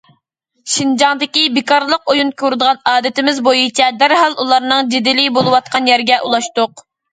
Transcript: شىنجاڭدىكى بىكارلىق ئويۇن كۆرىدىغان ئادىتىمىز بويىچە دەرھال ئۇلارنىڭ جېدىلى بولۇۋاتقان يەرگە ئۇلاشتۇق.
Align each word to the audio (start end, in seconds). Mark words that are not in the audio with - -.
شىنجاڭدىكى 0.75 1.43
بىكارلىق 1.57 2.09
ئويۇن 2.13 2.31
كۆرىدىغان 2.43 2.81
ئادىتىمىز 2.93 3.43
بويىچە 3.49 3.91
دەرھال 4.01 4.39
ئۇلارنىڭ 4.47 4.93
جېدىلى 4.97 5.29
بولۇۋاتقان 5.39 5.95
يەرگە 5.95 6.21
ئۇلاشتۇق. 6.27 6.87